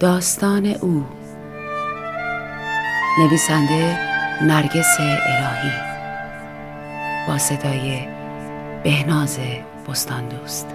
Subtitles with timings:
[0.00, 1.04] داستان او.
[3.18, 3.98] نویسنده
[4.42, 5.72] نرگس الهی.
[7.28, 8.00] با صدای
[8.84, 9.38] بهناز
[9.88, 10.66] بستان دوست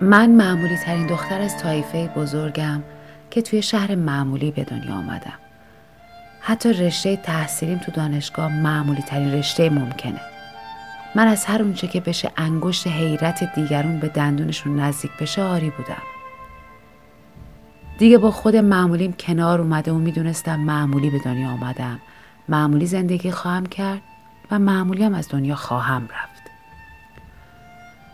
[0.00, 2.82] من معمولی ترین دختر از طایفه بزرگم
[3.30, 5.51] که توی شهر معمولی به دنیا آمدم.
[6.44, 10.20] حتی رشته تحصیلیم تو دانشگاه معمولی ترین رشته ممکنه.
[11.14, 16.02] من از هر اونچه که بشه انگشت حیرت دیگرون به دندونشون نزدیک بشه آری بودم.
[17.98, 21.98] دیگه با خود معمولیم کنار اومده و می‌دونستم معمولی به دنیا آمدم.
[22.48, 24.00] معمولی زندگی خواهم کرد
[24.50, 26.42] و معمولی هم از دنیا خواهم رفت.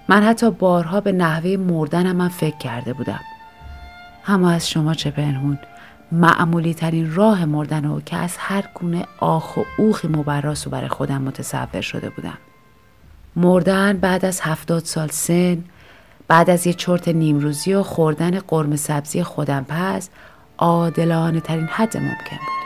[0.08, 3.20] من حتی بارها به نحوه مردنم من فکر کرده بودم.
[4.26, 5.58] اما از شما چه پنهون؟
[6.12, 10.88] معمولی ترین راه مردن و که از هر گونه آخ و اوخی مبراس و برای
[10.88, 12.38] خودم متصور شده بودم.
[13.36, 15.64] مردن بعد از هفتاد سال سن
[16.28, 20.10] بعد از یه چرت نیمروزی و خوردن قرم سبزی خودم پس
[20.58, 22.58] عادلانه ترین حد ممکن بود.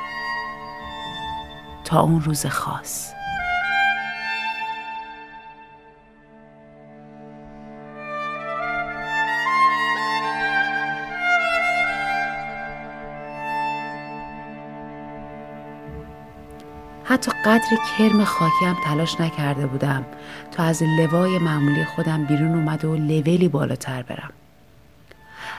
[1.84, 3.12] تا اون روز خاص.
[17.12, 20.04] حتی قدر کرم خاکی هم تلاش نکرده بودم
[20.50, 24.30] تا از لوای معمولی خودم بیرون اومده و لولی بالاتر برم.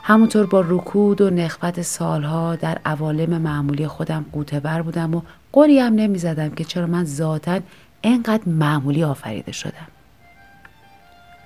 [0.03, 5.79] همونطور با رکود و نخبت سالها در عوالم معمولی خودم قوطه بر بودم و قولی
[5.79, 7.59] هم نمی زدم که چرا من ذاتا
[8.03, 9.87] انقدر معمولی آفریده شدم.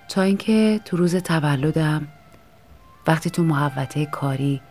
[0.09, 2.07] تا اینکه تو روز تولدم
[3.07, 4.61] وقتی تو محوطه کاری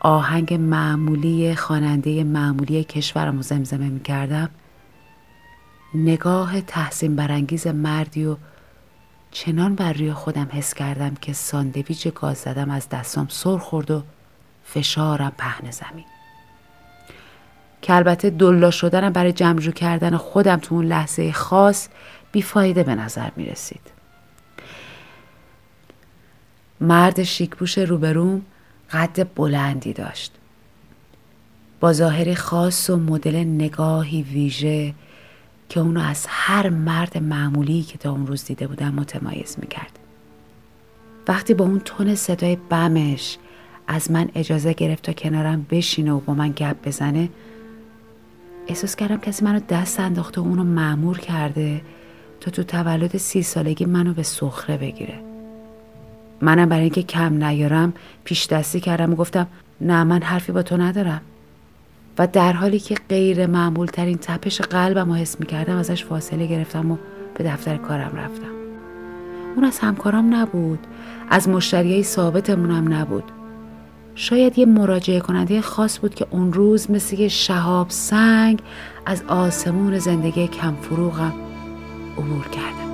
[0.00, 4.48] آهنگ معمولی خواننده معمولی کشورم رو زمزمه می کردم
[5.94, 8.36] نگاه تحسین برانگیز مردی و
[9.30, 14.02] چنان بر روی خودم حس کردم که ساندویچ گاز زدم از دستم سر خورد و
[14.64, 16.04] فشارم پهن زمین.
[17.82, 21.88] که البته دلا شدنم برای جمجو کردن خودم تو اون لحظه خاص
[22.32, 23.80] بیفایده به نظر می رسید
[26.80, 28.42] مرد شیکپوش روبروم
[28.92, 30.32] قد بلندی داشت.
[31.80, 34.94] با ظاهری خاص و مدل نگاهی ویژه
[35.68, 39.98] که اونو از هر مرد معمولی که تا اون روز دیده بودم متمایز می‌کرد.
[41.28, 43.38] وقتی با اون تون صدای بمش
[43.86, 47.28] از من اجازه گرفت تا کنارم بشینه و با من گپ بزنه
[48.66, 51.80] احساس کردم کسی منو دست انداخته و اونو معمور کرده
[52.40, 55.20] تا تو تولد سی سالگی منو به سخره بگیره.
[56.40, 57.92] منم برای اینکه کم نیارم
[58.24, 59.46] پیش دستی کردم و گفتم
[59.80, 61.20] نه من حرفی با تو ندارم.
[62.18, 66.46] و در حالی که غیر معمول ترین تپش قلبم رو حس می کردم ازش فاصله
[66.46, 66.96] گرفتم و
[67.34, 68.52] به دفتر کارم رفتم.
[69.56, 70.78] اون از همکارام نبود
[71.30, 73.24] از مشتریای ثابتمونم نبود.
[74.14, 78.62] شاید یه مراجعه کننده خاص بود که اون روز مثل یه شهاب سنگ
[79.06, 81.32] از آسمون زندگی کم فروغم
[82.18, 82.87] عبور کرده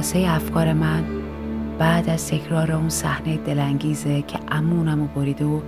[0.00, 1.04] خلاصه افکار من
[1.78, 5.60] بعد از تکرار اون صحنه دلانگیزه که امونم و بریده و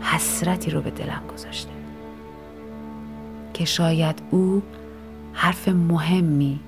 [0.00, 1.70] حسرتی رو به دلم گذاشته.
[3.54, 4.62] که شاید او
[5.32, 6.60] حرف مهمی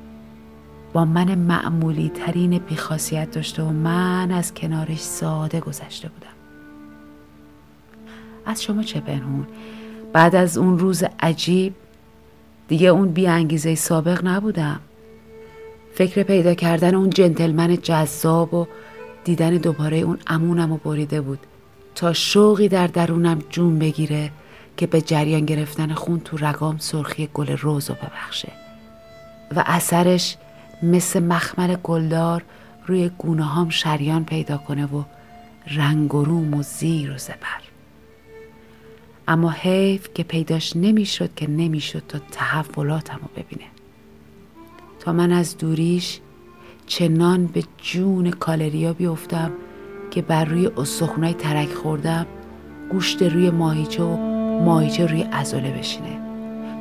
[0.92, 6.36] با من معمولی ترین بیخاصیت داشته و من از کنارش ساده گذشته بودم.
[8.46, 9.46] از شما چه پنهون؟
[10.12, 11.74] بعد از اون روز عجیب
[12.68, 14.80] دیگه اون بی انگیزه سابق نبودم.
[15.98, 18.66] فکر پیدا کردن اون جنتلمن جذاب و
[19.24, 21.38] دیدن دوباره اون امونم و بریده بود.
[21.94, 24.30] تا شوقی در درونم جون بگیره
[24.76, 28.52] که به جریان گرفتن خون تو رگام سرخی گل روز رو ببخشه.
[29.56, 30.36] و اثرش
[30.82, 32.42] مثل مخمل گلدار
[32.86, 35.02] روی گونه هام شریان پیدا کنه و
[35.66, 37.62] رنگ و روم و زیر و زبر.
[39.28, 43.64] اما حیف که پیداش نمی‌شد که نمی‌شد تا تحولاتم رو ببینه.
[45.00, 46.20] تا من از دوریش
[46.86, 49.52] چنان به جون کالریا بیفتم
[50.10, 52.26] که بر روی استخونای ترک خوردم
[52.90, 54.16] گوشت روی ماهیچه و
[54.64, 56.20] ماهیچه روی ازوله بشینه.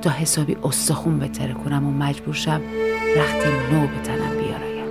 [0.01, 2.61] تا حسابی استخون بتره کنم و مجبور شم
[3.17, 4.87] رخت نو به تنم بیارایم.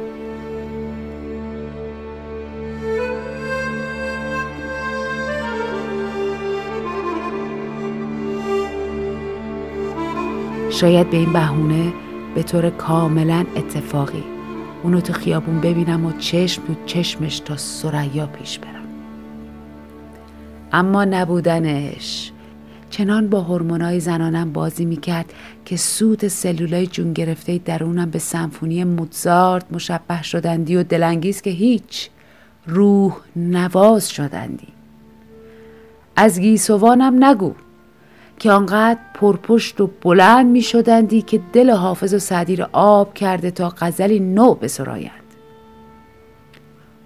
[10.71, 11.93] شاید به این بهونه
[12.37, 14.25] به طور کاملا اتفاقی.
[14.83, 18.87] اونو تو خیابون ببینم و چشم تو چشمش تا سریا پیش برم.
[20.73, 22.33] اما نبودنش.
[22.91, 25.33] چنان با هورمونای زنانم بازی می‌کرد
[25.65, 32.11] که سوت سلولای جون گرفته درونم به سمفونی موزارت مشبه شدندی و دلانگیز که هیچ
[32.67, 34.69] روح نواز شدندی.
[36.17, 37.55] از گیسوانم نگو.
[38.39, 43.51] که آنقدر پرپشت و بلند می شدندی که دل حافظ و سعدی را آب کرده
[43.51, 45.27] تا غزلی نو بسرایند.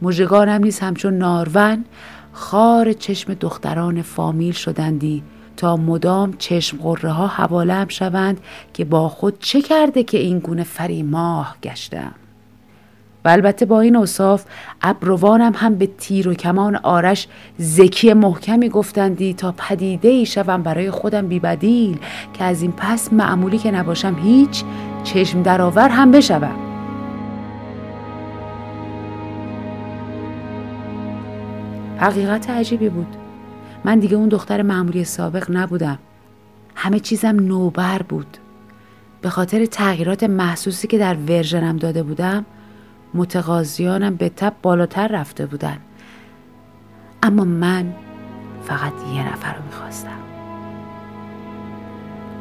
[0.02, 1.84] مژگانم نیز همچون نارون
[2.32, 5.22] خار چشم دختران فامیل شدندی
[5.56, 8.40] تا مدام چشم قره ها حوالم شوند
[8.74, 12.14] که با خود چه کرده که این گونه فریماه گشتم.
[13.24, 14.44] و البته با این اصاف
[14.82, 17.28] ابروانم هم به تیر و کمان آرش
[17.58, 21.98] زکی محکمی گفتندی تا پدیده ای شوم برای خودم بیبدیل
[22.32, 24.64] که از این پس معمولی که نباشم هیچ
[25.04, 26.70] چشم درآور هم بشوم.
[31.98, 33.16] حقیقت عجیبی بود.
[33.84, 35.98] من دیگه اون دختر معمولی سابق نبودم.
[36.74, 38.36] همه چیزم نوبر بود.
[39.22, 42.44] به خاطر تغییرات محسوسی که در ورژنم داده بودم
[43.14, 45.76] متقاضیانم به تب بالاتر رفته بودن.
[47.22, 47.94] اما من
[48.64, 50.20] فقط یه نفر رو می‌خواستم.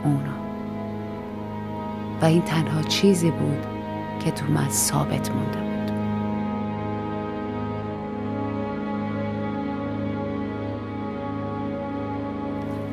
[0.04, 0.20] اونو
[2.22, 3.66] و این تنها چیزی بود
[4.26, 5.70] که تو من ثابت مونده بود.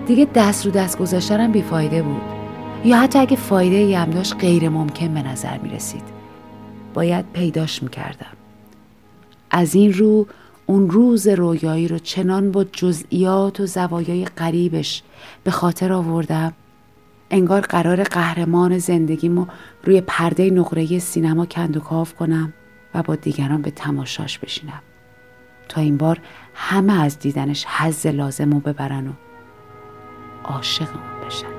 [0.06, 2.22] دیگه دست رو دست گذاشتنم بیفایده بود.
[2.84, 6.15] یا حتی اگه فایده ای هم داشت غیر ممکن به نظر می رسید
[6.96, 8.36] باید پیداش می کردم
[9.50, 10.26] از این رو
[10.66, 15.02] اون روز رویایی رو چنان با جزئیات و زوایای قریبش
[15.44, 16.52] به خاطر آوردم
[17.30, 19.46] انگار قرار قهرمان زندگیمو
[19.84, 22.52] روی پرده نقره سینما کندوکاو کنم
[22.94, 24.82] و با دیگران به تماشاش بشینم.
[25.68, 26.20] تا این بار
[26.54, 29.12] همه از دیدنش حز لازم رو ببرن و
[30.44, 30.88] عاشق
[31.26, 31.55] بشن.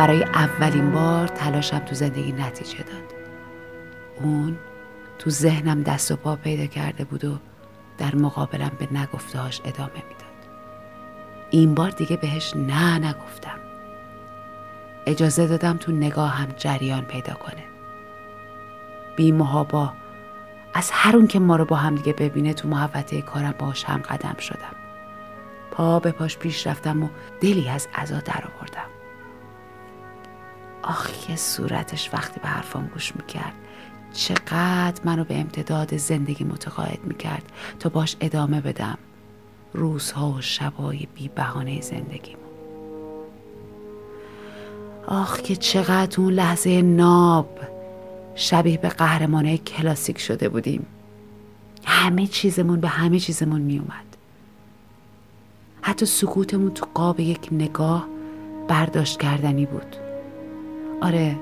[0.00, 3.14] برای اولین بار تلاشم تو زندگی نتیجه داد.
[4.22, 4.58] اون
[5.18, 7.38] تو ذهنم دست و پا پیدا کرده بود و
[7.98, 10.48] در مقابلم به نگفتهاش ادامه می‌داد.
[11.50, 13.58] این بار دیگه بهش نه نگفتم.
[15.06, 17.64] اجازه دادم تو نگاهم جریان پیدا کنه.
[19.16, 19.92] بی محابا
[20.74, 23.98] از هر اون که ما رو با هم دیگه ببینه تو محوطه کارم باش هم
[23.98, 24.76] قدم شدم.
[25.70, 27.08] پا به پاش پیش رفتم و
[27.40, 28.99] دلی از عزا در آوردم.
[30.82, 33.52] آخ یه صورتش وقتی به حرفام گوش می‌کرد.
[34.12, 38.98] چقدر منو به امتداد زندگی متقاعد می‌کرد تا باش ادامه بدم.
[39.72, 42.40] روزها و شبای بی بهانه زندگیمو.
[45.06, 47.58] آخ که چقدر اون لحظه ناب
[48.34, 50.86] شبیه به قهرمانه کلاسیک شده بودیم.
[51.84, 54.16] همه چیزمون به همه چیزمون میومد
[55.82, 58.06] حتی سکوتمون تو قاب یک نگاه
[58.68, 59.96] برداشت کردنی بود.
[61.00, 61.36] آره.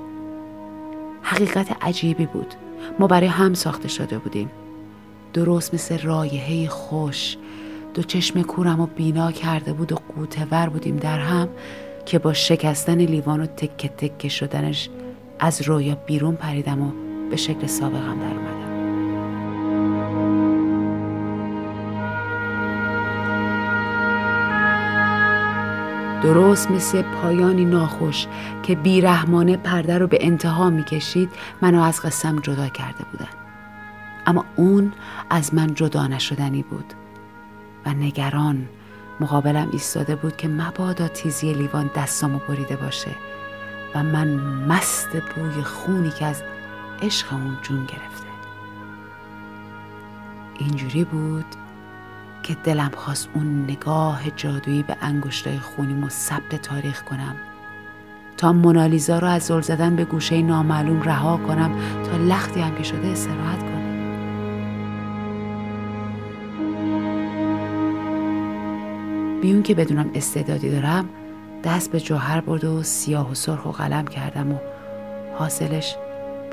[1.22, 2.54] حقیقت عجیبی بود.
[2.98, 4.50] ما برای هم ساخته شده بودیم.
[5.32, 7.36] درست مثل رایحه خوش.
[7.94, 11.48] دو چشم کورم و بینا کرده بود و قوتور بودیم در هم
[12.06, 14.88] که با شکستن لیوان و تکه تکه شدنش
[15.38, 16.92] از رویا بیرون پریدم و
[17.30, 18.67] به شکل سابقم در اومدم.
[26.22, 28.26] درست مثل پایانی ناخوش
[28.62, 31.30] که بیرحمانه پرده رو به انتها می‌کشید
[31.62, 33.28] منو از قسم جدا کرده بودن.
[34.26, 34.92] اما اون
[35.30, 36.92] از من جدا نشدنی بود
[37.86, 38.68] و نگران
[39.20, 43.10] مقابلم ایستاده بود که مبادا تیزی لیوان دستامو بریده باشه
[43.94, 44.28] و من
[44.68, 46.42] مست بوی خونی که از
[47.02, 48.28] عشق اون جون گرفته.
[50.58, 51.46] اینجوری بود
[52.42, 57.36] که دلم خواست اون نگاه جادویی به انگشتای خونیمو ثبت تاریخ کنم.
[58.36, 61.70] تا مونالیزا رو از زل زدن به گوشه نامعلوم رها کنم
[62.04, 63.78] تا لختی هم که شده استراحت کنم.
[69.40, 71.08] بیون که بدونم استعدادی دارم
[71.64, 74.58] دست به جوهر برد و سیاه و سرخ و قلم کردم و
[75.38, 75.96] حاصلش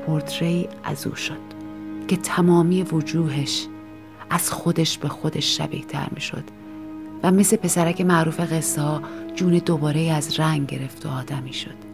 [0.06, 1.40] پورتری از او شد
[2.08, 3.66] که تمامی وجوهش
[4.30, 6.44] از خودش به خودش شبیه تر می شد
[7.22, 9.02] و مثل پسرک معروف قصه ها
[9.34, 11.86] جون دوباره از رنگ گرفت و آدمی شد.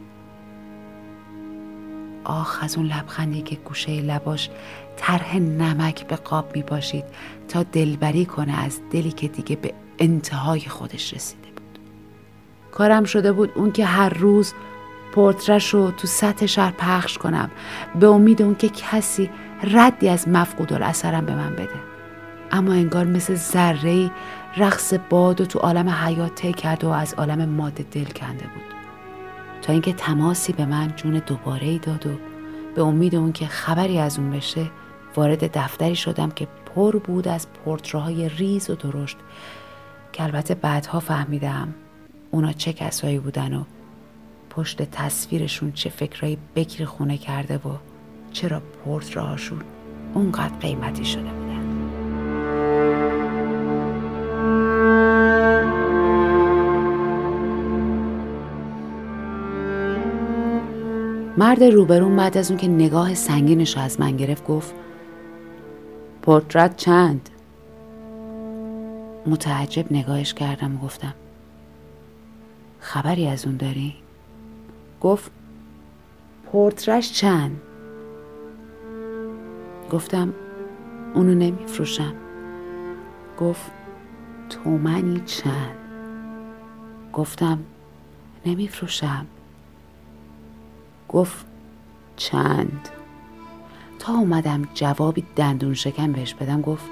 [2.25, 4.51] آخ از اون لبخندی که گوشه لباش
[4.97, 7.05] طرح نمک به قاب می باشید
[7.49, 11.79] تا دلبری کنه از دلی که دیگه به انتهای خودش رسیده بود.
[12.73, 14.53] کارم شده بود اون که هر روز
[15.13, 17.51] پورترش رو تو سطح شهر پخش کنم
[18.01, 19.31] به امید اون که کسی
[19.63, 21.92] ردی از مفقود اثرم به من بده.
[22.53, 24.11] اما انگار مثل ذره
[24.57, 28.73] رقص باد و تو عالم حیات طی کرد و از عالم ماده دل کنده بود.
[29.63, 32.11] تا اینکه تماسی به من جون دوباره ای داد و
[32.75, 34.71] به امید اون که خبری از اون بشه
[35.17, 39.17] وارد دفتری شدم که پر بود از پورتراهای ریز و درشت
[40.13, 41.75] که البته بعدها فهمیدم
[42.31, 43.65] اونا چه کسایی بودن و
[44.51, 47.77] پشت تصویرشون چه فکرایی بکر خونه کرده و
[48.33, 49.61] چرا پورتراهاشون
[50.15, 51.42] اونقدر قیمتی شده
[61.37, 64.75] مرد روبرون بعد از اون که نگاه سنگینش از من گرفت گفت
[66.23, 67.31] پورترت چند
[69.27, 71.15] متعجب نگاهش کردم و گفتم
[72.81, 73.95] خبری از اون داری؟
[75.01, 75.31] گفت
[76.47, 77.61] پورترش چند؟
[79.91, 80.35] گفتم
[81.15, 82.15] اونو نمیفروشم
[83.39, 83.71] گفت
[84.51, 85.77] تومنی چند؟
[87.13, 87.59] گفتم
[88.47, 89.27] نمیفروشم
[91.13, 91.47] گفت
[92.17, 92.89] چند؟
[93.99, 96.85] تا اومدم جوابی دندون شکم بهش بدم گفت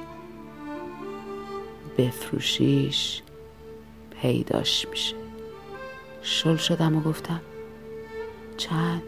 [1.98, 3.22] بفروشیش
[4.10, 5.16] پیداش میشه.
[6.22, 7.40] شل شدم و گفتم
[8.56, 9.02] چند؟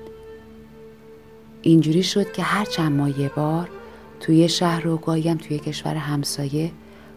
[1.62, 3.68] اینجوری شد که هر چند ماه یه بار
[4.20, 6.70] توی شهر و گاهیم توی کشور همسایه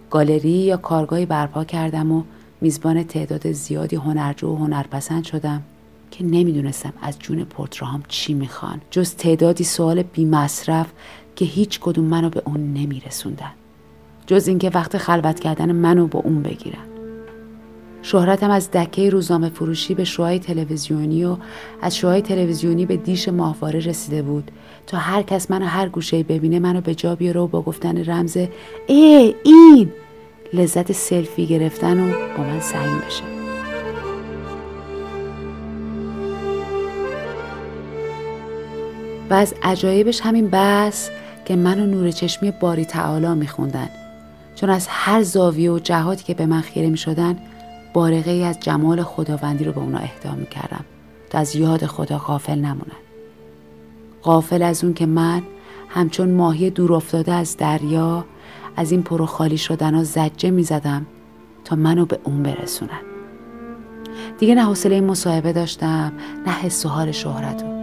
[0.10, 2.24] گالری یا کارگاهی برپا کردم و
[2.62, 5.64] میزبان تعداد زیادی هنرجو و هنرپسند شدم.
[6.12, 8.82] که نمی‌دونستم از جون پورتراهام چی می‌خوان.
[8.92, 10.88] جز تعدادی سوال بی مصرف
[11.36, 13.52] که هیچ کدوم منو به اون نمیرسوندن.
[14.28, 16.86] جز اینکه وقت خلوت کردن منو با اون بگیرن.
[18.02, 21.38] شهرتم از دکه روزنامه فروشی به شوهای تلویزیونی و
[21.82, 24.52] از شوهای تلویزیونی به دیش ماهواره رسیده بود
[24.88, 28.38] تا هر کس منو هر گوشه ببینه منو به جا بیاره و با گفتن رمز
[28.88, 29.92] ای این
[30.54, 33.35] لذت سلفی گرفتن و با من سعیم بشه.
[39.30, 41.10] و از عجایبش همین بس
[41.46, 43.90] که من و نور چشمی باری تعالی میخوندن.
[44.56, 47.38] چون از هر زاویه و جهاتی که به من خیره می شدن
[47.94, 50.86] بارقه ای از جمال خداوندی رو به اونا اهدا می کردم
[51.30, 52.98] تا از یاد خدا غافل نمونن.
[54.24, 55.42] غافل از اون که من
[55.90, 58.26] همچون ماهی دور افتاده از دریا
[58.76, 61.06] از این پرو خالی شدن ها زجه می زدم
[61.66, 63.02] تا منو به اون برسونن.
[64.40, 66.14] دیگه نه حوصله مصاحبه داشتم
[66.48, 67.75] نه حس و حال شهرت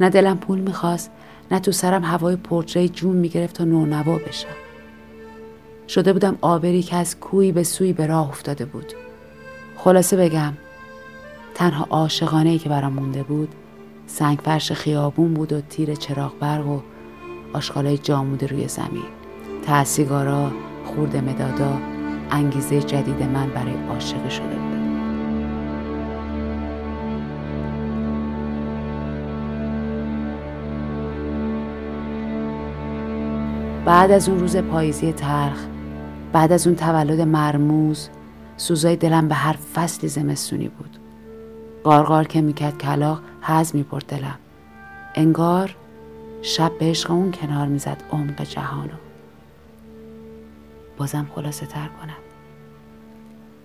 [0.00, 1.10] نه دلم پول می‌خواست
[1.50, 4.48] نه تو سرم هوای پرچه جون می‌گرفت تا نونوا بشم.
[5.88, 8.92] شده بودم آبری که از کوی به سوی به راه افتاده بود.
[9.76, 10.52] خلاصه بگم
[11.54, 13.54] تنها عاشقانه که برام مونده بود
[14.06, 16.80] سنگ فرش خیابون بود و تیر چراغ برق و
[17.52, 19.04] آشغالای جاموده روی زمین.
[19.66, 20.50] تأسیگارا
[20.84, 21.78] خورد مدادا
[22.30, 24.75] انگیزه جدید من برای عاشق شده بود.
[33.86, 35.66] بعد از اون روز پاییزی ترخ
[36.32, 38.08] بعد از اون تولد مرموز
[38.56, 40.98] سوزای دلم به هر فصلی زمستونی بود.
[41.84, 44.38] قارقار که می‌کرد کلاق حز می‌برد دلم.
[45.14, 45.76] انگار
[46.42, 48.96] شب به عشق اون کنار می‌زد عمق جهانو.
[50.96, 52.18] بازم خلاصه تر کنم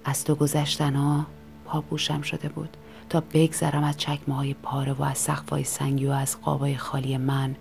[0.05, 1.25] از تو گذشتن ها
[1.65, 2.77] پاپوشم شده بود.
[3.09, 7.55] تا بگذرم از چکمه های پاره و از سقفای سنگی و از قابای خالی من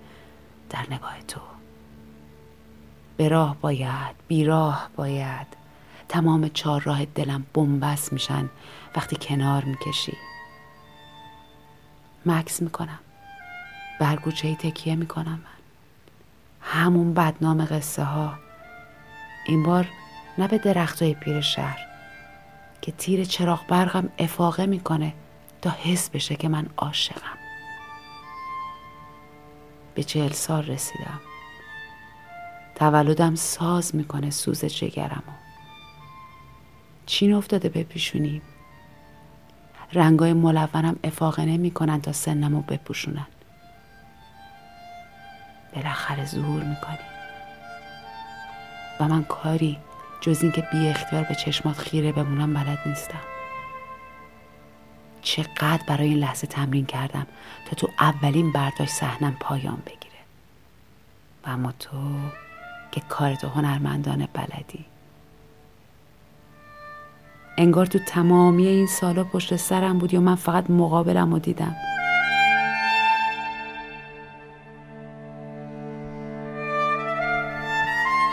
[0.71, 1.41] در نگاه تو.
[3.21, 5.47] به راه باید بیراه باید.
[6.09, 8.51] تمام چهار راه دلم بنبست میشن
[8.97, 10.17] وقتی کنار می‌کشی.
[12.27, 12.99] مکس می‌کنم.
[14.01, 15.61] برگوچه ای تکیه می‌کنم من.
[16.61, 18.35] همون بدنام قصه ها
[19.47, 19.89] این بار
[20.39, 21.87] نه به درخت های پیر شهر
[22.83, 25.15] که تیر چراغ برقم افاقه می‌کنه
[25.63, 27.39] تا حس بشه که من عاشقم.
[29.95, 31.21] به چهل سال رسیدم.
[32.81, 35.33] تولدم ساز می‌کنه سوز جگرمو.
[37.07, 38.43] چین افتاده به پیشونیم
[39.93, 43.27] رنگای ملونم افاقه نمی‌کنن تا سنمو بپوشونن.
[45.75, 46.99] بالاخره ظهور می‌کنی.
[49.01, 49.79] و من کاری
[50.21, 53.23] جز اینکه بی اختیار به چشمات خیره بمونم بلد نیستم.
[55.23, 57.27] چقدر برای این لحظه تمرین کردم
[57.67, 60.21] تا تو اولین برداشت صحنم پایان بگیره.
[61.47, 61.99] و اما تو
[62.91, 64.85] که کارتو هنرمندانه بلدی.
[67.59, 71.75] انگار تو تمامی این سالا پشت سرم بودی و من فقط مقابلم رو دیدم.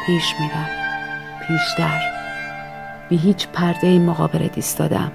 [0.05, 0.69] پیش میرم
[1.47, 2.01] پیشتر.
[3.09, 5.11] بی هیچ پرده این مقابل ایستادم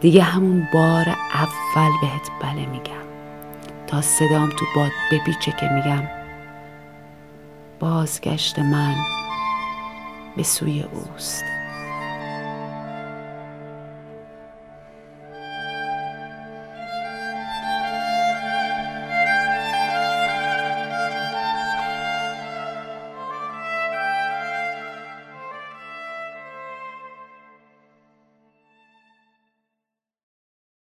[0.00, 3.02] دیگه همون بار اول بهت بله میگم.
[3.86, 6.21] تا صدام تو باد بپیچه که میگم.
[7.82, 8.94] بازگشت من
[10.36, 11.44] به سوی اوست.